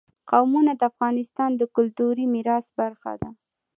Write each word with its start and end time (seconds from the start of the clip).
قومونه 0.29 0.71
د 0.77 0.81
افغانستان 0.91 1.51
د 1.55 1.61
کلتوري 1.75 2.25
میراث 2.33 2.65
برخه 2.79 3.11
ده. 3.21 3.29